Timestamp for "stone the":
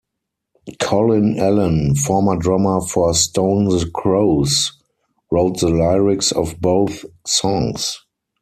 3.13-3.87